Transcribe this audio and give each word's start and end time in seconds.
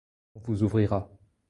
On 0.33 0.39
vous 0.39 0.63
ouvrira. 0.63 1.11